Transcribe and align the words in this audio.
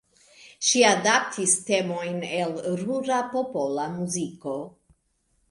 Ŝi 0.69 0.79
adaptis 0.91 1.53
temojn 1.67 2.17
el 2.39 2.57
rura 2.81 3.21
popola 3.35 3.87
muziko. 4.01 4.57